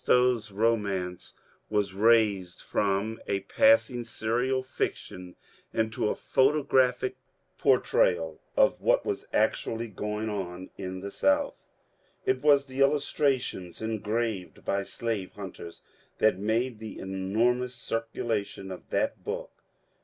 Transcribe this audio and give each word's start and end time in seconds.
Stowe's 0.03 0.49
romance 0.51 1.35
was 1.69 1.93
raised 1.93 2.59
from 2.59 3.19
a 3.27 3.41
passing 3.41 4.03
serial 4.03 4.63
fiction 4.63 5.35
into 5.75 6.09
a 6.09 6.15
photographic 6.15 7.17
portrayal 7.59 8.41
of 8.57 8.81
what 8.81 9.05
was 9.05 9.27
actually 9.31 9.87
going 9.89 10.27
on 10.27 10.71
in 10.75 11.01
the 11.01 11.11
South. 11.11 11.53
It 12.25 12.41
was 12.41 12.65
the 12.65 12.79
illustrations 12.79 13.79
engraved 13.79 14.65
by 14.65 14.81
slave 14.81 15.33
hunters 15.33 15.83
that 16.17 16.39
made 16.39 16.79
the 16.79 16.97
enormous 16.97 17.75
circulation 17.75 18.71
of 18.71 18.89
that 18.89 19.23
book. 19.23 19.51